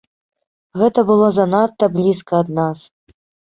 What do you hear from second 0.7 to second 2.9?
Гэта было занадта блізка ад нас.